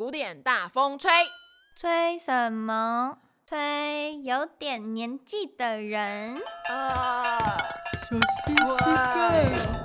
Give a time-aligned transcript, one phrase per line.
[0.00, 1.10] 古典大风吹，
[1.76, 3.18] 吹什么？
[3.46, 7.58] 吹有点年纪的人啊，
[8.08, 9.79] 小心膝盖。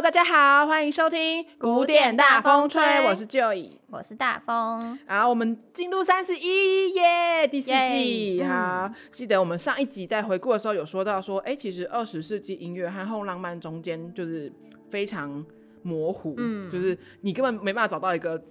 [0.00, 4.98] Hello，大家好，欢迎收听古典大风吹，我是 Joy，我是大风。
[5.06, 8.42] 好，我们进入三十一耶，第四季。
[8.42, 14.50] 好，嗯、记得我们上一集在回顾的时候有说到说，哎、欸，其实二十世纪音乐和后浪漫中间就是
[14.90, 15.44] 非常
[15.82, 18.42] 模糊，嗯，就是你根本没办法找到一个。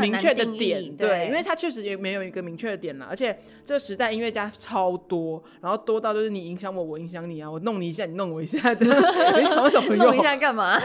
[0.00, 8.86] 明确的点，对，因为它确实也没有一个明确的点了，而且这个时代音乐家超多，然后多到就是你影响我，我影响你啊，我弄你一下，你弄我一下的，
[9.98, 10.80] 弄一下干嘛？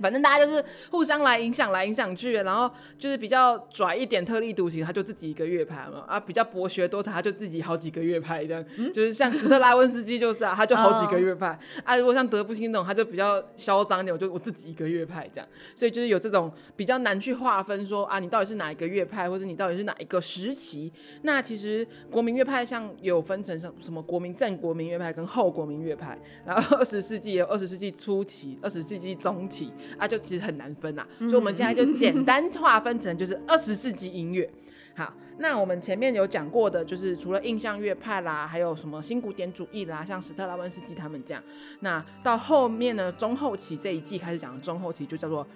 [0.00, 20.92] 反正大家就是互相来影响，来影响去，然后就是比较拽一点、特立独行，他就自己一个月派嘛，啊，比较博学多才，他就自己好几个月派这样，嗯、就是像斯特拉温斯基就是啊，他就好几个月派、哦、啊，如果像德布西那种，他就比较嚣张一点，我就我自己一个月派这样，所以就是有这种比较难去划分说啊，你到底是哪一个月派，或者你到底是哪一个时期？
[21.22, 29.72] 那其实国民乐派像有分成什什么国民正国民乐派跟后国民乐派，然后二十世纪也有二十世纪初期、二十世纪中期。
[29.98, 34.50] 啊，就其实很难分啊，所以我们现在就简单划分成就是二十世纪音乐。
[34.94, 41.42] 好，那我们前面有讲过的，就是除了印象乐派啦，还有什么新古典主义啦，像史特拉文斯基他们这样。
[41.80, 45.46] 那到后面呢，中后期这一季开始讲的中后期就叫做。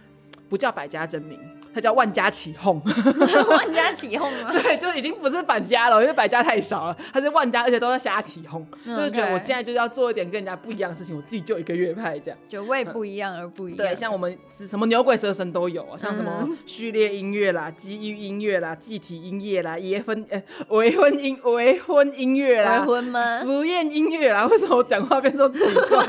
[0.50, 1.38] 不叫百家争鸣，
[1.72, 2.82] 它叫万家起哄。
[3.48, 4.50] 万家起哄吗？
[4.52, 8.66] 对，就已经不是百家了，因为百家太少了，它是万家，而且都在瞎起哄。
[8.84, 13.86] 就是觉得我现在就是要做一点跟人家不一样的事情，我自己就一个乐派这样，就为不一样而不一样。
[13.86, 23.38] 对，像我们什么牛鬼蛇神都有啊，像什么序列音乐啦、基于音乐啦、集体音乐啦、结婚呃为婚音为婚音乐啦、为婚吗？
[23.38, 26.04] 实验音乐啦，为什么我讲话变这么奇怪？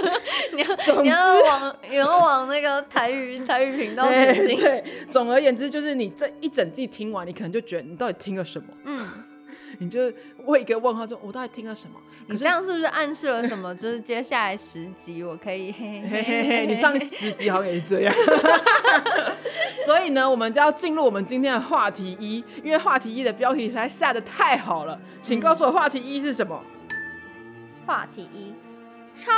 [0.56, 3.81] 你要你要往你要往那个台语台语。
[3.86, 8.68] 对，对，总而言之，就是你这一整季听完，你可能就觉得你到底听了什么？
[8.84, 9.06] 嗯，
[9.78, 10.12] 你就
[10.44, 12.00] 问一个问号，就我到底听了什么？
[12.28, 13.74] 你这样是不是暗示了什么？
[13.76, 18.14] 就是接下来十集我可以嘿嘿嘿嘿，你上十集好像也是这样。
[19.84, 26.62] 所以呢，我们就要进入我们今天的话题一，因为话题一的标题实在下的太好了，请告诉我话题一是什么？
[27.84, 28.54] 话题一，
[29.16, 29.30] 超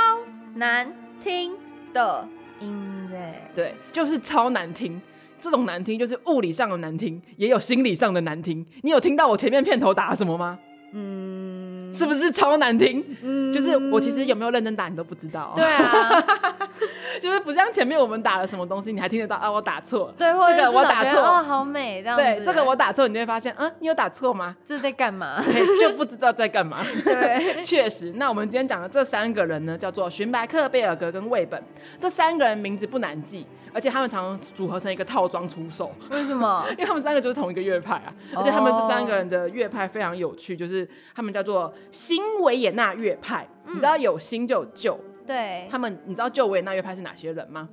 [0.53, 1.57] 难听
[1.91, 2.27] 的。
[2.61, 5.01] 音乐对，就是超难听。
[5.37, 8.65] 这种难听就是物理上的难听，也有心理上的难听。
[8.81, 10.57] 你有听到我前面片头打什么吗？
[10.93, 13.03] 嗯，是不是超难听？
[13.21, 15.51] 嗯，就是我其实有没有认真打你都不知道。
[15.55, 16.23] 对啊，
[17.21, 19.51] 就是不像前面我们打了什么东西，你还听得到啊？
[19.51, 22.23] 我打错，对，或者这个我打错，哦，好美这样子。
[22.23, 24.55] 对，这个我打错，你就会发现，嗯，你有打错吗？
[24.63, 25.41] 这是在干嘛？
[25.79, 26.83] 就不知道在干嘛。
[27.03, 28.13] 对， 确实。
[28.15, 31.61] 那我们今天讲的这三个人呢，叫做荀白克、贝尔格跟魏本。
[31.99, 35.91] 这三个人名字不难记，而且他们常常组合成一个套装出售。
[36.09, 36.65] 为什么？
[36.71, 40.87] 因为他们三个就是同一个乐派啊，而且他们这三个人的乐派非常有趣，就是。
[41.15, 44.99] 他们叫做新维也纳乐派，嗯、你知道有新就有旧。
[45.25, 47.67] 对，他们，你知道旧维也纳乐派是哪些人吗？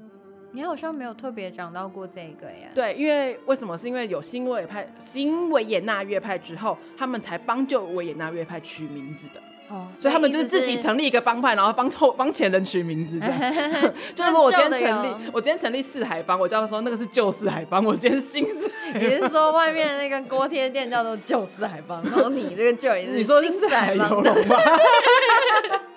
[0.55, 2.69] 你好像没有特别讲到过这个呀。
[2.75, 3.77] 对，因为为什么？
[3.77, 9.41] 是因为有新维也派、新维也纳乐派之后，他们才帮旧维也纳乐派取名字的。
[9.69, 13.93] 哦，所以他们就是自己成立一个帮派，然后帮后帮前人取名字，这样。
[14.15, 19.03] 就是说我今天成立，我今天成立四海帮，我叫说那个是旧四海帮，我今天是新四海帮。
[19.03, 24.33] 也是说外面那个锅贴店叫做旧四海帮，然后你这个旧也是 你说是四海游龙吗？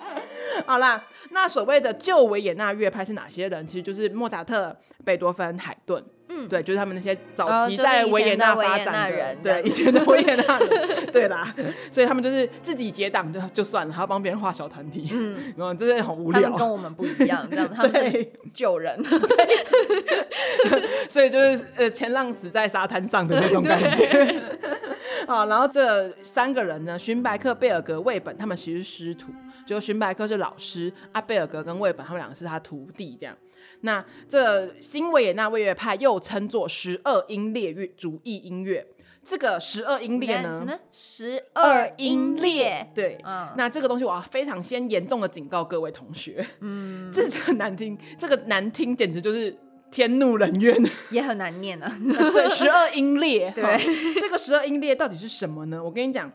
[0.64, 3.66] 好啦，那所谓的旧维也纳乐派是哪些人？
[3.66, 4.74] 其实就是莫扎特、
[5.04, 6.02] 贝多芬、海顿。
[6.28, 9.16] 嗯，对，就是他们那些早期在维也纳发展的。
[9.16, 10.68] 人，对，以前的维也纳人，
[11.12, 11.54] 对啦，
[11.88, 16.42] 所以他们就是自己结党就就算了，还要帮别人画小团体，嗯，然后真的很无聊。
[16.42, 24.40] 他们跟我们不一样，这样 他们是救人，对，所以就是呃，前浪死在沙滩上的那种感觉。
[25.28, 29.30] 啊，然后这三个人呢，荀白克、贝尔格、魏本，他们其实是师徒，
[29.66, 33.36] 就荀白克是老师，阿贝尔格跟魏本他们两个是他徒弟，这样。
[33.80, 38.86] 那这新维也纳位乐派又称作十二音列乐主义音乐。
[39.24, 40.52] 这个十二音列呢？
[40.52, 40.78] 什么？
[40.92, 42.88] 十二音列？
[42.94, 43.18] 对。
[43.24, 43.48] 嗯。
[43.56, 46.46] 那这个东西我要非常先严重的警告各位同学。
[46.60, 47.10] 嗯。
[47.12, 49.54] 这这个难听，这个难听简直就是
[49.90, 50.80] 天怒人怨。
[51.10, 51.90] 也很难念啊。
[52.00, 53.50] 对，十二音列。
[53.56, 54.14] 对。
[54.20, 55.82] 这个十二音列到底是什么呢？
[55.82, 56.30] 我跟你讲，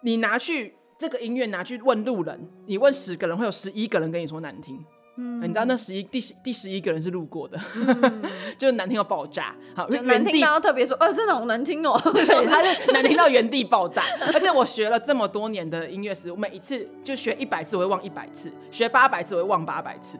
[0.00, 0.74] 你拿去。
[1.02, 4.78] 这个音乐拿去问路人，你问十个人，会有十一个人跟你说难听。
[5.16, 8.22] 嗯，你知道那十一第十第十一个人是路过的，嗯、
[8.56, 9.52] 就是难听到爆炸。
[9.74, 12.00] 好，就难听到特别说，呃，真的好难听哦。
[12.14, 14.00] 对，他就 难听到原地爆炸。
[14.32, 20.16] 而且我学了这么多年的音乐史，我每一次就学一百次，我会忘一百次；学八百次，我会忘八百次。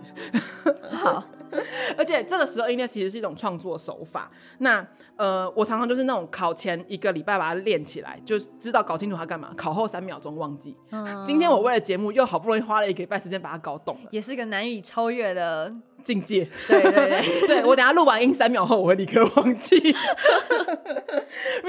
[0.91, 1.23] 好。
[1.97, 4.31] 而且这个十二音列其实是一种创作手法。
[4.59, 9.53] 那呃，我常常就是那种考前一个礼拜把它练起来，就知道搞清楚它干嘛。
[9.57, 10.77] 考后三秒钟忘记。
[10.91, 15.73] 嗯、今天我为了节目又好不容易花了一个礼拜时间把它搞懂了，也是个难以超越的
[16.03, 16.49] 境界。
[16.67, 19.85] 对对对，对 我等下录完音三秒后我会立刻忘记，因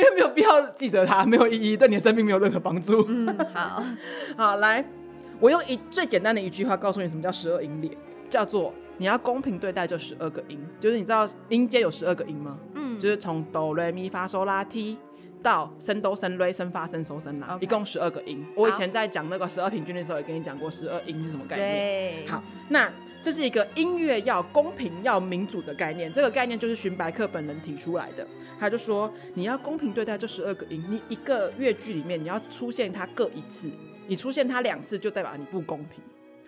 [0.02, 3.06] 为没有必要记得它，没有意义，对你的生命没有任何帮助。
[3.08, 3.84] 嗯，好，
[4.38, 4.84] 好，来，
[5.40, 7.92] 我用一最简单的一句话告诉你什么叫十二音列，
[8.30, 8.74] 叫做。
[8.98, 12.58] 你要公平对待这十二个音，就是你知道音阶有十二个音吗？
[12.76, 14.98] 嗯，就是从哆来咪发嗦拉提
[15.42, 18.46] 到升哆升瑞升发升嗦升拉，一共十二个音。
[18.56, 21.70] 我以前在讲那个十二平均的时候，也跟你讲过十二音是什么概念。
[21.70, 22.92] 对，好，那
[23.22, 26.12] 这是一个音乐要公平要民主的概念。
[26.12, 28.26] 这个概念就是荀白克本人提出来的。
[28.60, 33.70] 他就说，你要公平对待这十二个音，你一个乐句里面你要出现它各一次，
[34.08, 36.02] 你出现它两次就代表你不公平。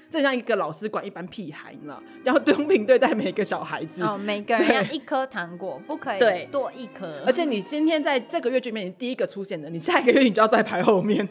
[0.10, 4.02] 就像一个老师管一般屁孩，你知道，要公平对待每个小孩子。
[4.04, 7.22] 哦，每个人要一颗糖果，不可以多一颗。
[7.26, 11.28] 而且你今天在这个月剧里面，你第一个出现的，你下一个月你就要再排后面。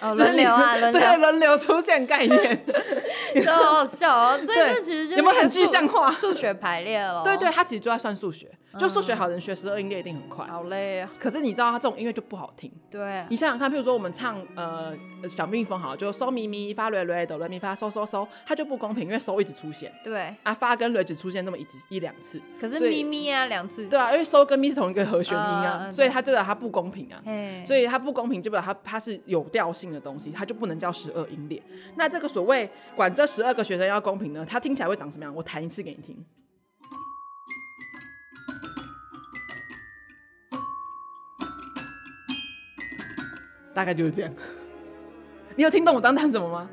[0.00, 2.64] 哦， 轮流啊， 轮流，对，轮流出现概念，
[3.34, 4.40] 真好好笑哦。
[4.44, 6.10] 所以这其实就是有没有很具象化？
[6.10, 7.22] 数学排列了。
[7.22, 8.50] 对对，他其实就在算数学。
[8.78, 11.10] 就数学好人学十二音列一定很快，好累啊！
[11.18, 12.70] 可是你知道他这种音乐就不好听。
[12.90, 14.96] 对，你想想看，譬如说我们唱呃
[15.28, 19.92] 小蜜蜂好，就嗦咪咪发瑞瑞哆瑞咪发嗦嗦嗦，它就不公平，因为嗦一直出现。
[20.04, 22.40] 对，啊发跟瑞只出现那么一一两次。
[22.60, 23.86] 可是咪咪啊两次。
[23.88, 27.22] 对啊，因为嗦跟咪是同一个和弦音啊，所以它就表它不公平啊。
[27.64, 31.62] 所以它不公平就表示它它是有调性的东西，它就不能叫十二音列。
[31.96, 35.34] 那这个所谓管这十二个学生要公平呢，它听起来会长什么样？
[35.34, 36.16] 我弹一次给你听。
[43.76, 44.32] 大概就是这样。
[45.54, 46.68] 你有听懂我刚弹什么吗？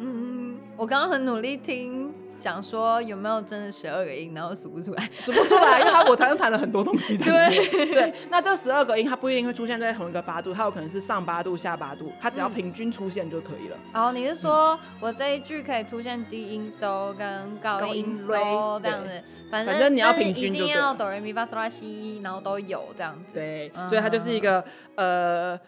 [0.00, 7.70] 嗯，我刚刚很努力听，想说有没有真的十二个音，然后数不出来，数不出来，因为它我弹弹了很多东西在里面。
[7.70, 13.76] 对 对，那这十二个音它不一定会出现在同一个八度，它有可能是上八度、下八度，它只要平均出现就可以了。
[13.92, 19.22] 嗯、哦，你是说我这一句可以出现低音哆跟高音嗦这样子？
[19.48, 20.64] 反正，反正你要平均就。
[20.64, 23.34] 一定要哆来咪发嗦拉西，然后都有这样子。
[23.34, 24.64] 对，所以它就是一个
[24.96, 25.58] 呃。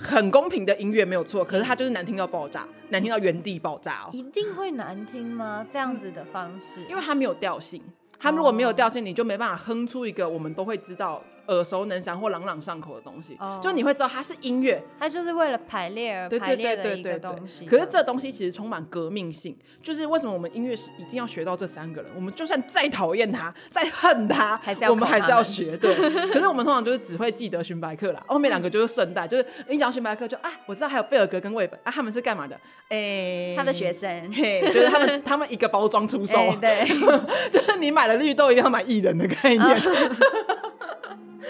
[0.00, 4.10] 很公平的音乐没有错，可是它就是难听到爆炸，难听到原地爆炸哦。
[4.12, 5.66] 一定会难听吗？
[5.68, 7.82] 这样子的方式，因为它没有调性，
[8.16, 11.20] 它如果没有调性，你就没办法哼出一个我们都会知道。
[11.48, 17.64] 耳熟能详或朗朗上口的东西，oh, 就你会知道它是音乐，它就是为了排列而排列的一个东西。
[17.66, 22.10] 可是这东西其实充满革命性，就是为什么我们音乐是一定要学到这三个人？
[22.14, 25.76] 我们就算再讨厌他，再恨他，还是要我们还是要学。
[25.76, 25.94] 对，
[26.28, 32.54] 可是我们通常就是只会记得荀白克啦，后面两个就是顺带，就是你讲荀白克就啊，我知道还有贝尔格跟魏本啊，他们是干嘛的？
[32.90, 36.88] 哎、欸，他的学生，嘿，就是他们 他们一个包装出售，欸、对，
[37.50, 39.76] 就是你买了绿豆一定要买艺人的概念。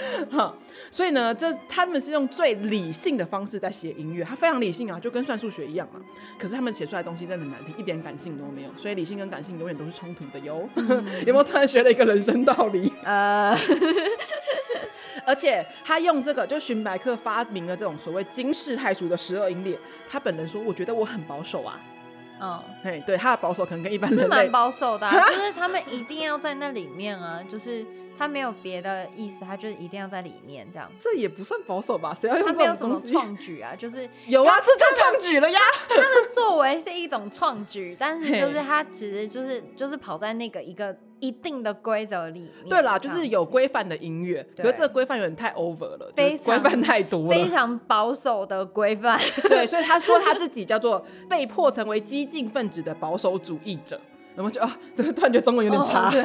[0.31, 0.57] 好。
[0.91, 6.01] 所以呢，这他们是用最理性的方式在写音乐，他非常理性啊，就跟算数学一样嘛。
[6.39, 8.71] 可是他们写出来的东西真的很难听，一点感性都没有。
[8.77, 10.69] 所以理性跟感性永远都是冲突的哟。
[10.77, 12.93] 嗯、有没有突然学了一个人生道理？
[13.05, 13.55] 呃，
[15.27, 19.79] 而且他用这个，就荀白克发明了这种所谓惊世骇俗的十二音列。
[20.09, 21.79] 他本人说：“我觉得我很保守啊。”
[22.41, 27.85] 嗯，对对，他的保守可能跟一般人是蛮保守的、啊，就是他们一定要在那里面啊， 就是。
[28.21, 30.91] 他没有别的意思，他就是一定要在里面这样。
[30.99, 32.13] 这也不算保守吧？
[32.13, 32.99] 谁要用这种东西？
[32.99, 35.61] 他没有什么创举啊， 就是有啊，这就创举了呀。
[35.89, 42.69] 他的作为是一种创举，但是就是他其实就是就是跑在那个一个一定的规则里面。
[42.69, 49.19] 对啦，就是有规范的音乐，可是这个规范有点太 over 了，非常规范太多了，非常保守的规范。
[49.49, 54.01] 对，所以他说他自己叫做被迫成为激进分子的保守主义者。
[54.39, 56.25] 然后就啊， 突然觉得中文有点差，对，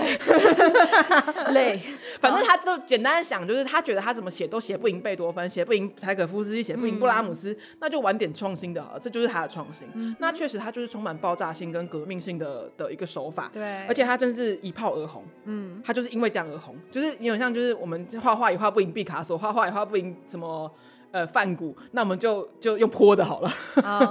[1.51, 1.79] 累。
[2.22, 9.88] 反正他就简单的想，就是他觉得他怎么写都写不赢贝多芬，写不赢柴可夫斯基，写不赢布拉姆斯，那就玩点创新的好了，这就是他的创新。
[10.20, 13.50] 那确实他就是充满爆炸性跟革命性的的一个手法。
[13.51, 15.24] 对，而且他真是一炮而红。
[15.46, 20.72] 嗯，他就是因为这样而红，就是有点像就是我们画画也画不赢毕卡索，画画也画不赢什么
[21.12, 23.51] 呃梵谷，那我们就就用泼的好了，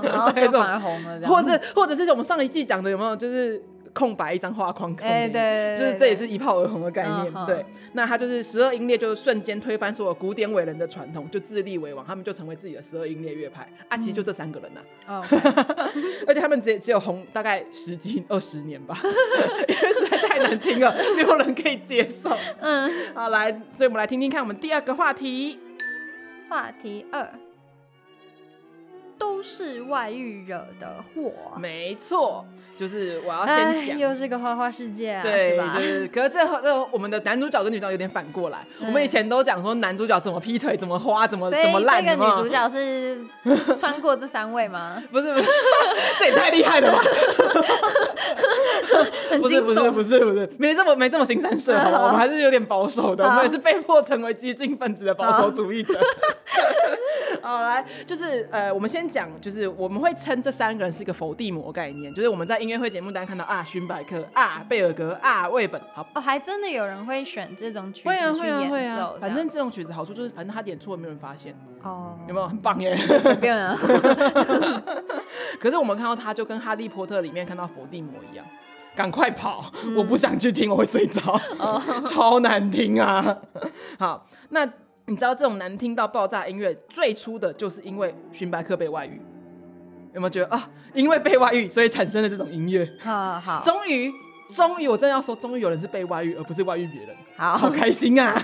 [0.03, 1.21] 然后就 反而红了。
[1.29, 3.63] 或者或者是我们上一季讲的有没有就是？
[3.95, 7.33] 空白一张画框送给你，哎、对，对，对，就是这也是一炮而红的概念。
[7.35, 13.69] 嗯、对，那他就是十二音列，就瞬间推翻所有古典伟人的传统，就自立为王，他们就成为自己的十二音列乐派。
[13.89, 15.19] 啊，其实就这三个人呐、啊。
[15.19, 15.25] 哦、
[16.27, 18.99] 而且他们只只有红大概十几二十年吧，
[19.69, 22.37] 因为实在太难听了，没有人可以接受。
[22.61, 25.59] 嗯， 好，来，所以我们来听听看我们第二个话题。
[26.49, 27.29] 话题二。
[29.19, 32.45] 都是外遇惹的祸，没错，
[32.83, 35.75] 就是我要先讲，又是个花花世界啊，对，是吧？
[35.77, 43.25] 就是，可是这这我们的男主角跟女主角有点反过来，嗯、我们以前都讲说男主角怎么劈腿，怎么花，怎么怎么烂，这个女主角是
[43.77, 45.01] 穿过这三位吗？
[45.13, 45.45] 不 是不是，
[46.19, 46.99] 这也太厉害了吧！
[49.39, 52.03] 不是不是不是不是，没这么没这么腥膻色，好吧？
[52.07, 55.95] 我们还是有点保守的，我们也是被迫成为激进分子的保守主义者。
[57.41, 66.07] 好，来，就是呃，我们先讲，就是我们会称这三个人是一个否地魔概念，就是我们在音乐会节目单看到啊，勋百克啊，贝尔格啊，魏本，好。
[66.15, 72.49] 哦，还真的有人会选这种曲子去演奏，反正这种曲子好处就是，反正他演错了没有人发现，哦，有没有？
[72.49, 72.97] 很棒耶？
[73.21, 73.77] 随便啊。
[75.61, 78.45] 可是我们看到他就跟哈利波特里面看到伏地魔一样，
[78.95, 83.39] 赶快跑，嗯，我不想去听，我会睡着，哦， 超难听啊。
[83.99, 84.69] 好，那。
[85.07, 89.21] 你知道这种难听到爆炸音乐最初的就是因为荀白克被外遇，
[90.15, 90.69] 有没有觉得啊？
[90.95, 92.89] 因为被外遇，所以产生了这种音乐。
[93.01, 94.13] 好好，终于，
[94.49, 97.17] 终于，我真的要说，终于有人是被外遇，而不是外遇别人。
[97.37, 98.41] 好，好开心啊！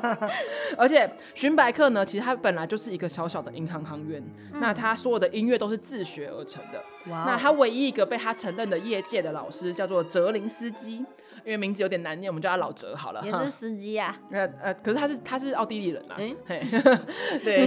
[0.76, 6.82] 而且荀白克呢，其实他本来就是一个小小的银行行员，嗯，那他所有的音乐都是自学而成的。
[7.10, 11.04] 哇，那他唯一一个被他承认的业界的老师叫做泽林斯基。
[11.44, 13.20] 因为名字有点难念，我们叫他老哲好了。
[13.24, 14.16] 也是司机啊。
[14.30, 16.16] 呃呃，可是他是他是奥地利人啊。
[16.18, 16.36] 嗯、
[17.44, 17.66] 对，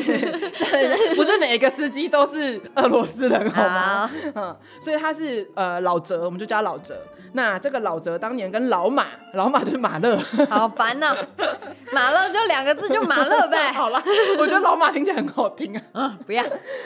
[1.16, 4.10] 不是每一个司机都是俄罗斯人，好吗？
[4.36, 7.02] 嗯，所以他是呃老哲，我们就叫他老哲。
[7.34, 10.16] 那这个老哲当年跟老马，老马就是马勒。
[10.50, 11.28] 好烦呐、喔，
[11.92, 13.72] 马勒就两个字，就马勒呗。
[13.76, 14.02] 好了，
[14.40, 15.84] 我觉得老马听起来很好听啊。
[15.94, 16.44] 嗯，不要。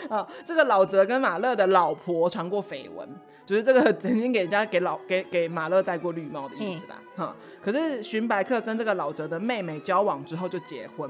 [0.10, 3.08] 啊，这个老哲跟马勒的老婆传过绯闻。
[3.46, 7.36] 就是这个曾经给人家给老给给马勒戴过绿帽的意思啦，哈、嗯。
[7.62, 11.10] 可是荀白克跟这个老哲的妹妹交往之后就结婚，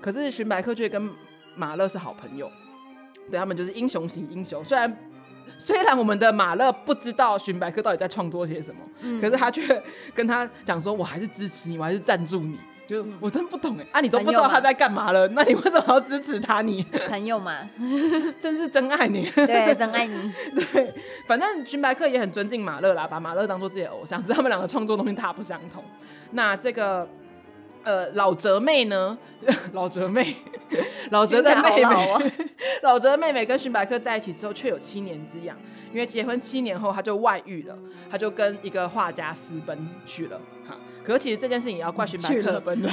[0.00, 1.10] 可是荀白克却跟
[1.54, 2.50] 马勒是好朋友，
[3.30, 4.64] 对他们就是英雄型英雄。
[4.64, 4.96] 虽然
[5.58, 9.82] 虽然我们的马勒不知道荀白克到底在创作些什么，嗯、可是他却
[10.14, 12.58] 跟他讲说：“我还是支持你，我还是赞助你。”
[12.88, 16.62] 就我真不懂哎，啊，你都不知道他在干嘛了， 那你为什么要支持他？
[16.62, 17.68] 你 朋友嘛，
[18.40, 20.32] 真是真爱你，对，真爱你。
[20.54, 20.94] 对，
[21.26, 25.84] 反正荀白克也很尊敬马勒啦，把马勒当做自己的偶像，只是他们两个创作东西大不相同。
[26.30, 27.06] 那这个
[27.84, 29.18] 呃老哲妹呢？
[29.72, 30.34] 老哲妹，
[31.10, 32.18] 老哲的妹妹，老，
[32.82, 35.54] 老哲的妹妹跟荀白克在一起之后，却有七年之痒，
[35.92, 37.76] 因为结婚七年后他就外遇了，
[38.10, 40.40] 他就跟一个画家私奔去了。
[41.08, 42.92] 可是其实这件事情也要怪荀白克 的本人，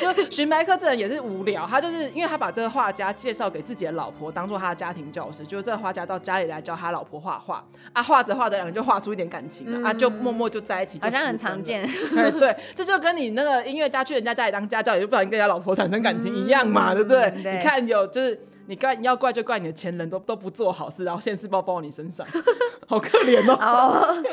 [0.00, 11.86] 就荀白克这人也是无聊，他就是因为他把这个画家介绍给自己的老婆，当做他的家庭教师，就是这个画家到家里来教他老婆画画，啊画着画着两人就画出一点感情了，嗯、啊就默默就在一起，好像很常见。
[12.12, 17.58] 对对，这就跟你那个音乐家去人家家里当家教，也就不小心跟人家老婆产生感情一样嘛，嗯、对不对，对？
[17.58, 22.26] 你看有就是你怪你要怪就怪你的前人都都不做好事，然后现世报报你身上，
[22.88, 24.24] 好可怜哦。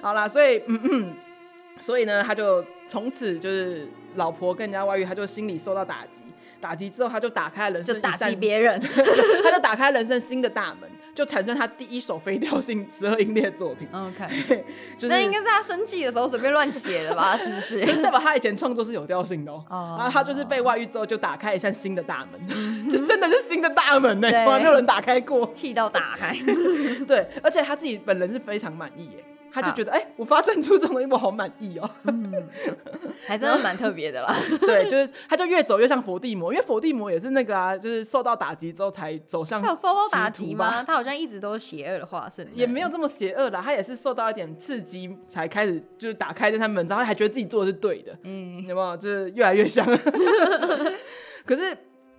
[0.00, 1.14] 好啦，所以嗯嗯。
[1.78, 6.24] 所以呢，他就从此就是老婆跟人家外遇，他就心里受到打击。
[6.60, 8.80] 打击之后，他就打开人生，就打击别人，
[9.44, 13.86] 他就打开人生新的大门，就产生他第一首非调性十二音列作品。
[13.92, 14.64] OK，
[14.96, 17.36] 就是那应该是他生气的时候随便乱写的吧？
[17.36, 17.80] 是不是？
[18.00, 19.62] 代表他以前创作是有调性的哦。
[19.68, 22.90] Oh, 然后他就是被外遇之后，就打开一扇新的大门，oh.
[22.90, 26.34] 就真的是新的大门呢，从来没有人打开过，气到打开。
[27.06, 29.24] 对，而且他自己本人是非常满意耶。
[29.54, 32.48] 他就觉得，哎、欸，我发展出这种东西，我好满意哦、喔嗯，
[33.24, 34.34] 还真的蛮特别的啦。
[34.60, 39.62] 对，就是他就越走越像佛地魔，因为佛地魔也是那个啊，就是受到打击之后才走向。
[39.62, 40.82] 他有受到打击吗？
[40.82, 42.44] 他好像一直都是邪恶的化身。
[42.52, 48.18] 也没有这么邪恶啦，他也是受到一点刺激才开始，就是打开这扇门，然后还觉得自己做的是对的。
[48.24, 48.96] 嗯，有没有？
[48.96, 49.86] 就是越来越像。
[51.46, 51.76] 可是。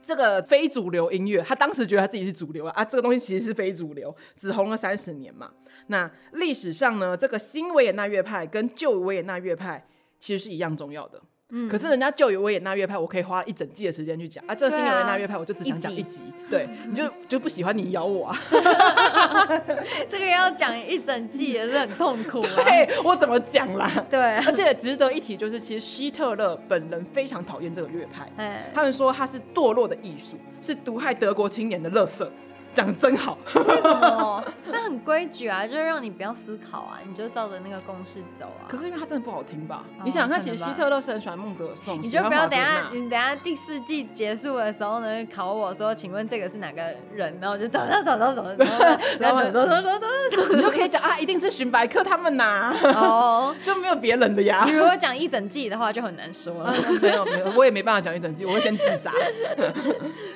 [0.07, 5.49] 这个非主流音乐，他当时觉得他自己是主流啊，啊，这个东西其实是非主流，只红了三十年嘛。
[5.87, 9.85] 那历史上呢，这个新维也纳乐派跟旧维也纳乐派
[10.19, 11.21] 其实是一样重要的。
[11.49, 14.55] 嗯，可是人家旧维也纳乐派，我可以花一整季的时间去讲啊。
[14.55, 16.23] 这个新维也纳乐派，我就只想讲一集。
[16.49, 18.35] 对，你就就不喜欢你咬我啊？
[20.09, 22.49] 这个要讲一整季也是很痛苦啊。
[22.65, 23.87] 对，我怎么讲啦？
[24.09, 28.27] 对，而且值得一提就是，其实希特勒本人非常讨厌这个乐派。
[28.37, 32.27] 哎，他们说他是堕落的艺术，是毒害德国青年的垃圾。
[32.75, 33.37] 讲的真好。
[33.55, 34.43] 为什么？
[34.67, 38.67] 那很规矩啊，就是让你不要思考啊，你就照着那个公式走啊。
[38.67, 39.83] 可是因为它真的不好听吧？
[39.97, 46.81] 哦、你想想看，其实希特勒是很喜欢孟德尔颂，你就不要等下，你等下第四季结束的时候呢，考我说，请问这个是哪个
[47.13, 47.37] 人？
[47.39, 48.65] 然后我就走走走走走，
[49.19, 52.75] 然后走走走走走，你就可以讲啊，一定是寻白客他们呐、啊。
[52.95, 54.63] 哦，就没有别人的呀。
[54.65, 56.73] 你如果讲一整季的话，就很难说了。
[57.01, 59.11] 没有没有，我也没办法讲一整季，我会先自杀。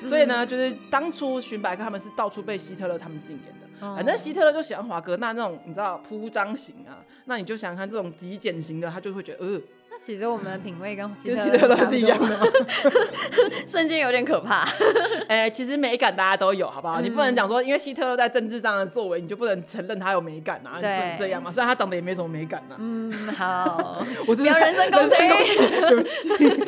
[0.06, 3.68] 所以呢，就是当初寻白客他们是到处被希特勒他们禁言的。
[3.96, 9.60] 反正希特勒就喜欢华格纳那种，你知道铺张型啊，那你就想想看这种极简型的，他就会觉得呃。
[9.92, 12.40] 那其实我们的品味跟希特勒是一样的，
[13.66, 14.64] 瞬间有点可怕。
[15.28, 17.02] 哎、欸，其实美感大家都有，好不好？
[17.02, 20.78] 嗯、你不能讲说，因为希特勒在政治上的作为，你就不能承认他有美感啊？
[20.80, 21.50] 对，你不能这样嘛。
[21.50, 22.76] 虽然他长得也没什么美感啊。
[22.78, 26.64] 嗯， 好，我是不要人身攻击，对不起。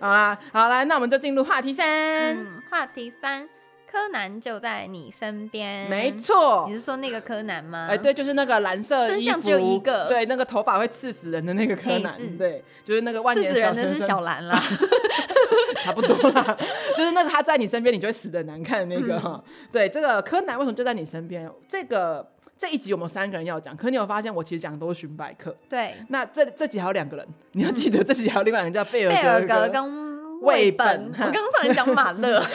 [0.00, 2.34] 好啦，好来，那我们就进入话题三。
[2.36, 3.48] 嗯，话题三。
[3.92, 6.64] 柯南就在你身边，没错。
[6.66, 7.88] 你是说那个柯南吗？
[7.90, 10.06] 哎，对，就是那个蓝色，真相只有一个。
[10.08, 14.58] 对，那个头发会刺死人的那个柯南，对，就是那个万年刺死人的是小兰啦，
[15.84, 16.56] 差不多啦，
[16.96, 19.44] 就是那个他在你身边，你就会死的难看的那个哈。
[19.70, 21.46] 对，这个柯南为什么就在你身边？
[21.68, 25.54] 这个这一集我们三个人要讲，可你有发现我其实讲的都是寻百克。
[25.68, 31.12] 对，那这这集还有两个人，你要记得这集还有另外两个人叫贝尔贝尔格跟魏本。
[31.12, 32.42] 我刚刚突然讲马勒。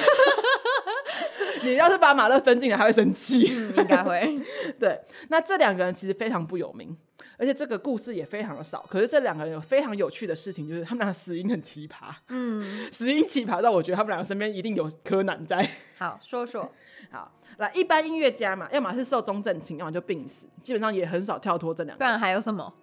[1.68, 3.50] 你要是把马勒分进来，他会生气。
[3.52, 4.40] 嗯，应该会。
[4.80, 6.96] 对，那这两个人其实非常不有名，
[7.38, 8.86] 而且这个故事也非常的少。
[8.90, 12.14] 可是这两个人有非常有趣的事情，就是他们俩死因很奇葩。
[12.30, 15.68] 嗯， 死因奇葩到我觉得他们两个身边一定有柯南在。
[15.98, 16.72] 好，说说。
[17.12, 22.00] 好，来一般音乐家嘛，要么是寿终正寝，要么就病死，基本上也很少跳脱这两个。
[22.00, 22.74] 不然还有什么？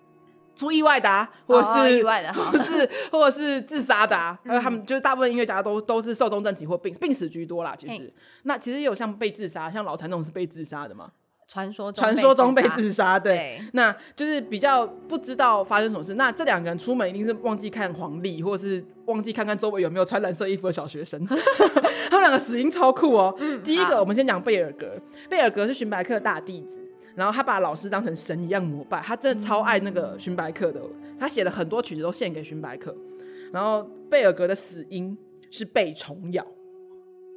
[0.55, 7.75] 出意外的， 啊，或者是、哦、意外的，或是或者是自杀的，啊，还有、嗯、他们就是大部分音乐家都都是寿终正寝或病病死居多啦。
[7.77, 8.13] 其实，
[8.45, 11.11] 那其实也有像被自杀，像老残那种是被自杀的嘛？
[11.47, 16.15] 传说传说中被自杀，对，对那就是比较不知道发生什么事。
[16.15, 21.23] 那这两个人出门一定是忘记看黄历，或者是忘记看看周围有没有穿蓝色衣服的小学生。
[22.09, 23.35] 他们两个死因超酷哦。
[23.39, 26.83] 嗯、第一个，我们先讲贝尔格，贝尔格是荀白克的大弟子。
[27.15, 30.81] 然后他把老师当成神一样膜拜，他真的超爱那个荀白克的，
[31.19, 32.95] 他写了很多曲子都献给荀白克。
[33.53, 35.17] 然后贝尔格的死因
[35.49, 36.45] 是被虫咬，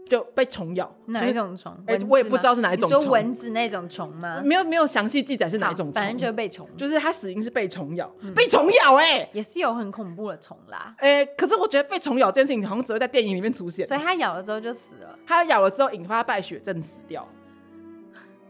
[0.08, 0.92] 就被虫咬。
[1.06, 1.72] 哪一种虫？
[1.86, 4.42] 哎，我也不知道是哪一种说蚊子那种虫吗？
[4.44, 6.68] 没有没有详细记载是哪一种虫，反正就是被虫。
[6.76, 10.96] 就是他死因是被虫咬，嗯、被虫咬哎、欸，也是有很恐怖的虫啦。
[10.98, 13.86] 哎，可是我觉得被虫咬这件事情好像只会在电影里面出现。
[13.86, 15.20] 所以他咬了之后就死了。
[15.28, 17.28] 他咬了之后引发败血症死掉。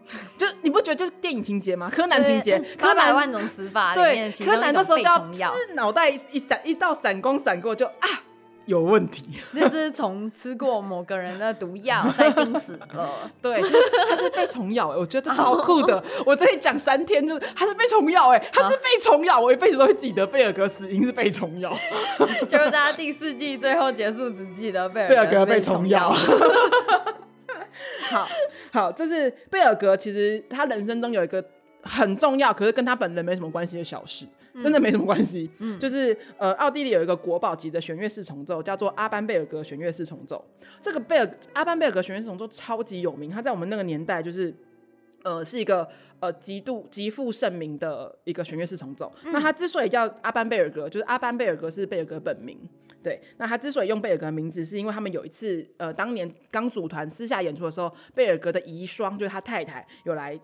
[0.37, 1.89] 就你不觉得就是电影情节吗？
[1.91, 8.23] 柯南情节，柯南万种死法对，柯南这时候就要是脑袋一闪一道闪光闪过就啊
[8.65, 9.23] 有问题，
[9.55, 13.09] 这是虫吃过某个人的毒药再叮死的，
[13.41, 13.75] 对，就是
[14.09, 16.03] 他是被虫咬，我觉得超酷的。
[16.25, 21.73] 我这里讲三天，就是他是被虫咬，哎，他是被虫咬，我一辈子都会记得贝尔格死因是被虫咬。
[22.47, 26.13] 就是大家第四季最后结束只记得贝尔格被虫咬。
[28.09, 28.27] 好
[28.77, 29.97] 好，这是贝尔格。
[29.97, 31.43] 其实他人生中有一个
[31.81, 34.27] 很重要，可是跟他本人没什么关系的小事，
[34.61, 35.49] 真的没什么关系。
[35.57, 40.45] 嗯，就是呃，奥地利有一个国宝级的弦乐四重奏，叫做阿班贝尔格弦乐四重奏。
[40.79, 44.53] 这个贝尔阿班贝尔格弦乐四重奏超级有名，他在我们那个年代就是
[45.23, 49.11] 呃是一个呃极度极负盛名的一个弦乐四重奏。
[49.23, 52.55] 嗯、那他之所以叫阿班贝尔格，就是阿班贝尔格是贝尔格本名。
[53.03, 60.38] 对，那他之所以用贝尔格的名字，是因为他们有一次，呃，当年刚组团私下演出的时候，贝尔格的遗孀就是他太太有来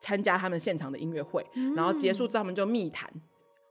[0.00, 3.08] 参加他们现场的音乐会，嗯、然后结束之后他们就密谈，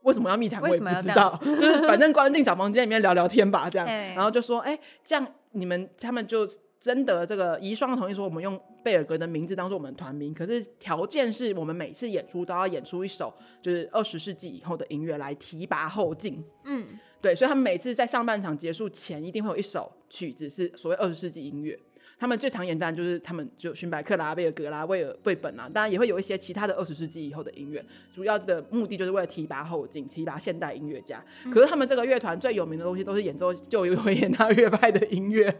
[0.02, 0.62] 为什么要密谈？
[0.62, 6.46] 我也不知道，就是反正关进小房间里面聊聊天吧，这样，然后就说，哎，这样你们他们就
[6.78, 16.86] 征得这个遗孀同意说，我们用贝尔格的名字当做我们团名，可是条件是我们每次演出都要演出一首就是二十世纪以后的音乐来提拔后进，嗯。
[17.20, 21.78] 对，所以他们每次在上半场结束前，一定会有一首曲子是所谓二十世纪音乐。
[22.20, 27.82] 他们最常演当然就是他们就勋白克啦、贝尔格啦、威尔贝本啦，当然也会有一些其他的二十世纪以后的音乐。
[28.12, 31.24] 主要的目的就是为了提拔后进，提拔现代音乐家。
[31.46, 35.50] 嗯、可是他们这个乐团最有名的东西都是演奏就维也纳乐派的音乐，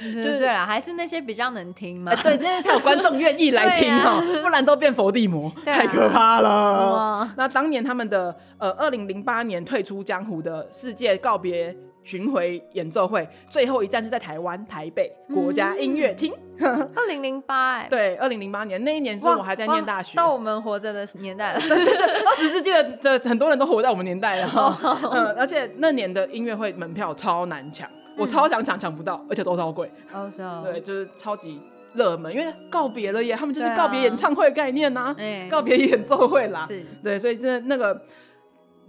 [0.00, 2.12] 就是对了，还是那些比较能听嘛。
[2.16, 7.32] 对，那些才有观众愿意来听哈， 啊、不然都变佛地魔，啊、太可怕了。
[7.36, 11.76] 那当年他们的呃，二零零八年退出江湖的世界告别。
[12.08, 16.32] 巡回演奏会最后一站是在台湾台北国家音乐厅。
[16.58, 21.60] 二零零八哎，对，二零零八年那一年是我还在念大学，到我们活着的年代了。
[21.68, 24.50] 对对对，二十世纪的很多人都活在我们年代了。
[25.12, 29.92] 嗯，而且那年的音乐会门票超难抢，我超想抢抢不到，而且都超贵。
[30.10, 30.62] 哦，是哦。
[30.64, 31.60] 对，就是超级
[31.92, 38.00] 热门，因为告别了耶，他们就是告别演唱会概念呐、啊，啊、告别演奏会啦，是对，所以真的那个。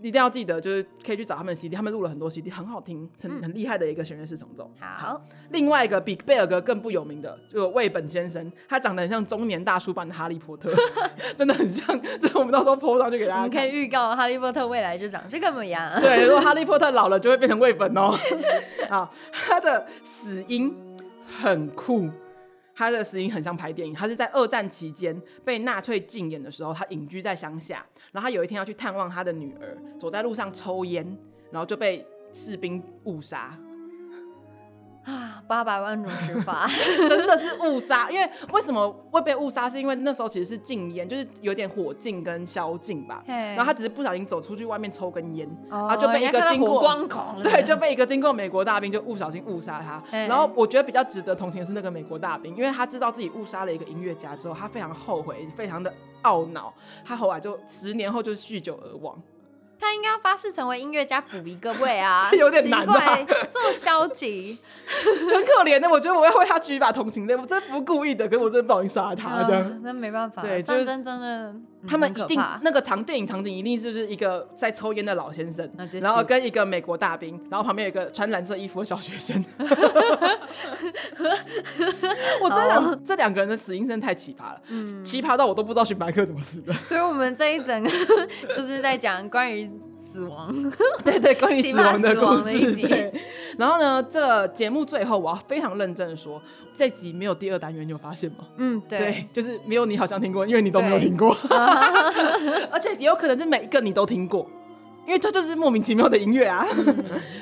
[0.01, 4.71] 一定要记得，就是可以去找他们的 CD，他们录了很多 CD，很好听，很很厉害的一个弦乐四重奏。
[4.79, 10.71] 好，另外一个比贝尔格更不有名的，就魏本先生，他长得很像中年大叔版的哈利波特，
[11.35, 11.99] 真的很像。
[12.21, 13.37] 这个我们到时候 po 上去给大家。
[13.37, 15.91] 我们可以预告哈利波特未来就长这个模样。
[15.99, 18.15] 对，如果哈利波特老了，就会变成魏本哦。
[18.89, 20.75] 好，他的死因
[21.41, 22.09] 很酷。
[22.79, 31.05] 他的死因很像拍电影，他是在二战期间被纳粹禁演的时候，他隐居在乡下，然后他有一天要去探望他的女儿，走在路上抽烟，
[31.51, 33.59] 然后就被士兵误杀。
[35.05, 36.67] 啊，八百万种死法，
[37.07, 38.09] 真的是误杀。
[38.11, 39.69] 因为为什么会被误杀？
[39.69, 43.23] 是因为那时候其实是禁烟，就是有点火禁跟宵禁吧。
[43.25, 50.03] 然后他只是不小心走出去外面抽根烟，oh, 然后就被一个经过光孔，对，就被一个经过美国大兵就不小心误杀他。
[50.11, 55.91] 然后我觉得比较值得同情的是那个美国大兵，因为他知道自己误杀了一个音乐家之后，他非常后悔，非常的
[56.23, 56.73] 懊恼。
[57.05, 59.17] 他后来就十年后就是酗酒而亡。
[59.79, 63.17] 他应该要发誓成为音乐家补一个位啊， 有点难吧？
[63.49, 64.57] 这么消极，
[65.33, 65.87] 很可怜的。
[65.89, 69.81] 我觉得我要为他举一把同情泪，我真的不故意的，可是我真的不好意思杀他这样。
[69.83, 71.55] 那没办法，对，战争真的，
[71.87, 75.69] 他们一定那个场电影场景一定是就是一个在抽烟的老先生，
[76.01, 79.43] 然后跟一个美国大兵，然后旁边有一个穿蓝色衣服的小学生。
[82.41, 84.61] 我真的想这两个人的死因真的太奇葩了，
[85.03, 86.73] 奇葩到我都不知道徐白克怎么死的。
[86.85, 87.89] 所以我们这一整个
[88.55, 89.71] 就是在讲关于。
[90.11, 90.51] 死亡，
[91.05, 92.75] 对对，关于死亡的故事。
[92.77, 93.13] 对，
[93.59, 96.41] 然后呢，这个节目最后我要非常认真的说，
[96.73, 98.37] 这集没有第二单元，你有发现吗？
[98.57, 101.37] 嗯，对，对，就是没有你好像听过，因为你都没有听过，
[102.71, 104.49] 而且也有可能是每一个你都听过。
[105.09, 106.63] 因为这就是莫名其妙的音乐啊！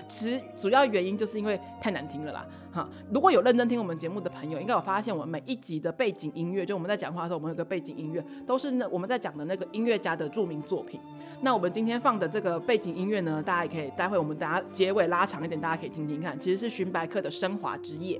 [0.07, 2.47] 其实主要原因就是因为太难听了啦。
[2.71, 10.97] 哈，如果有认真听我们节目的朋友，应该有发现我们每一集的背景音乐，就我们在讲话的时候，我们有个背景音乐，都是那我们在讲的那个音乐家的著名作品。
[11.41, 18.17] 那我们今天放的这个背景音乐呢，大家也可以待会我们等下结尾拉长一点，大家可以听听看，其实是荀白克的《升华之夜》。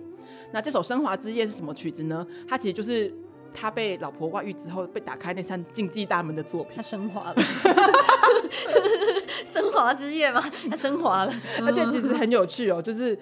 [0.51, 2.27] 那这首《升华之夜》是什么曲子呢？
[2.49, 3.13] 它其实就是。
[3.59, 7.35] 他被老婆外遇之后，被打开那扇禁忌大门的作品，他升华了，
[9.43, 10.39] 升华之夜吗？
[10.69, 11.33] 他升华了，
[11.65, 13.17] 而且其实很有趣哦，就是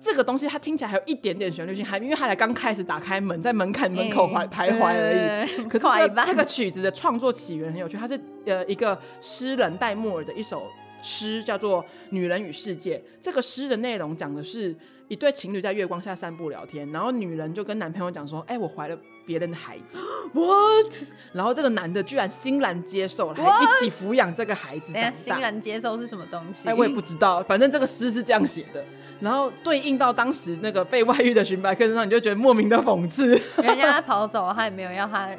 [0.00, 5.68] 这个东西，它听起来还有一点点旋律性，还因为他才刚开始打开门，在门槛门口徘徘徊而已。
[5.68, 5.86] 可是
[6.26, 10.66] 这个曲子的创作起源很有趣，它是呃一个诗人戴莫尔的一首
[11.02, 12.98] 诗，叫做《女人与世界》。
[13.20, 14.74] 这个诗的内容讲的是
[15.08, 19.98] 一对情侣在月光下散步聊天，然后女人就跟男朋友讲说：“哎，我怀了。”别人的孩子，
[20.32, 20.94] what？
[21.32, 24.92] 然后这个男的居然欣然接受了，还一起抚养这个孩子。
[25.12, 26.68] 欣然接受是什么东西？
[26.68, 28.84] 哎，我也不知道，反正这个诗是这样写的。
[29.18, 33.30] 然后对应到当时那个被外遇的寻白克身上，你就觉得莫名的讽刺。
[33.30, 35.30] 人家他逃走了，他也没有要他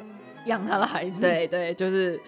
[0.44, 1.22] 养他的孩子。
[1.22, 2.20] 对对，就是。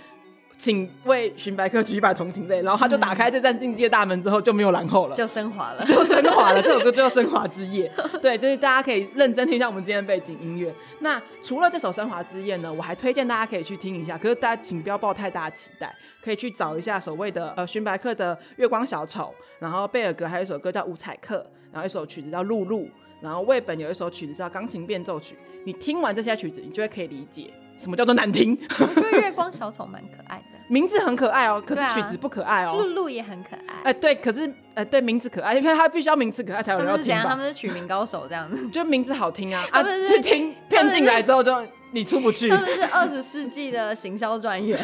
[0.60, 6.60] 请为寻白客举一把同情泪，然后他就打开这扇境界大门之后就没有然后了，就升华了，就升华了。
[6.62, 10.70] 这首歌就叫《升华之夜》， 对，就是大家可以认真听一下我们今天的背景音乐。
[10.98, 15.90] 那除了这首《升华之夜》呢，我还推荐大家可以去听一下，可是大家请不要抱太大的期待，
[16.22, 21.38] 可以去找一下所谓的呃寻白客的《月光小丑》，然后贝尔格还有一首歌叫《五彩课》，
[21.72, 22.82] 然后一首曲子叫《露露》，
[23.22, 25.34] 然后魏本有一首曲子叫《钢琴变奏曲》。
[25.64, 27.50] 你听完这些曲子，你就会可以理解。
[27.80, 28.56] 什么叫做难听？
[28.78, 32.76] 我觉得月光小丑蛮可爱的， 名字很可爱哦，可是曲子不可爱哦。
[32.78, 37.30] 露露也很可爱，哎，对，可是呃，对，名字可爱，因为他必须要名字可爱才有人要听吧？
[37.30, 41.52] 他们是取名高手这样子， 就名字好听啊， 啊，去听骗进来之后就
[41.92, 42.50] 你出不去。
[42.50, 44.78] 他们是二十世纪的行销专员。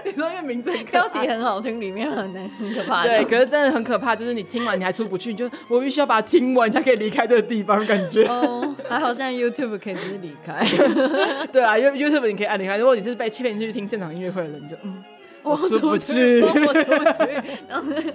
[0.06, 3.04] 你说因为名字很标题很好听，里面很难很可怕。
[3.04, 8.24] 对，可是真的很可怕，就是你听完你还出不去，就我必须要把它听完才可以离开这个地方，感觉。
[8.24, 10.64] 哦，还好现在 YouTube 可以直接离开。
[11.52, 12.76] 对啊，YouTube 你可以按离开。
[12.76, 15.02] 如果你是被骗进去听现场音乐会的人，就嗯。
[15.42, 18.12] 我出不去，我出不去。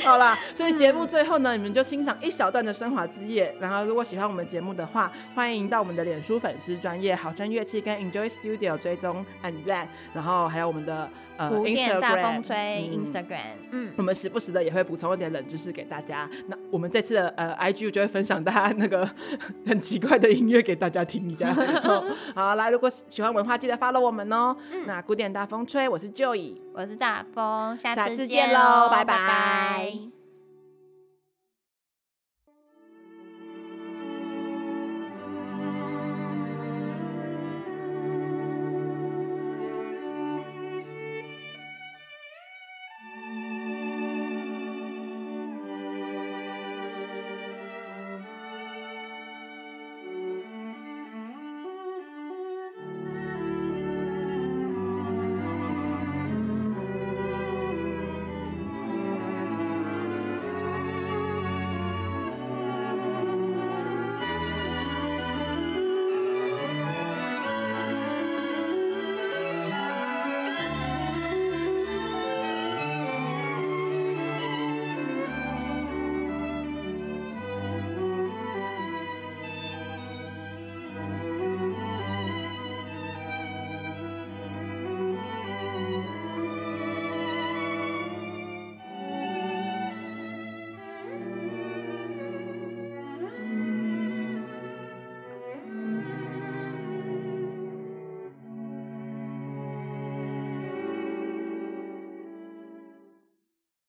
[0.04, 3.54] 好啦，所以节目最后呢，你们就欣赏一小段的《升华之夜》。
[3.60, 9.88] 然后，如果喜欢我们节目的话，欢迎到我们的脸书粉丝专业好声乐器跟 Enjoy Studio 追踪按赞。
[10.14, 16.28] 然后还有我们的呃 Instagram 大风吹 Instagram，嗯，我们时不时的也会补充一点冷知识给大家。
[16.46, 19.08] 那我们这次的呃 IG 就会分享大家那个
[19.66, 21.54] 很奇怪的音乐给大家听一下。
[22.34, 24.56] 好，来，如果喜欢文化，记得 follow 我们哦。
[24.86, 26.08] 那古典大风吹，我是
[26.72, 30.19] 我是大风，下次见喽，拜拜。